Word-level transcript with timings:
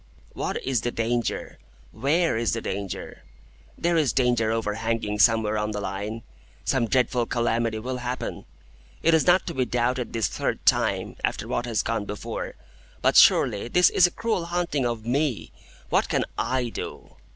"What 0.33 0.59
is 0.63 0.81
the 0.81 0.89
danger? 0.89 1.59
Where 1.91 2.35
is 2.35 2.53
the 2.53 2.61
danger? 2.61 3.21
There 3.77 3.97
is 3.97 4.13
danger 4.13 4.49
overhanging 4.51 5.19
somewhere 5.19 5.59
on 5.59 5.73
the 5.73 5.79
Line. 5.79 6.23
Some 6.65 6.87
dreadful 6.87 7.27
calamity 7.27 7.77
will 7.77 7.97
happen. 7.97 8.45
It 9.03 9.13
is 9.13 9.27
not 9.27 9.45
to 9.45 9.53
be 9.53 9.63
doubted 9.65 10.11
this 10.11 10.27
third 10.27 10.65
time, 10.65 11.17
after 11.23 11.47
what 11.47 11.67
has 11.67 11.83
gone 11.83 12.05
before. 12.05 12.55
But 13.03 13.15
surely 13.15 13.67
this 13.67 13.91
is 13.91 14.07
a 14.07 14.11
cruel 14.11 14.45
haunting 14.45 14.87
of 14.87 15.05
me. 15.05 15.51
What 15.89 16.09
can 16.09 16.25
I 16.35 16.69
do?" 16.69 17.11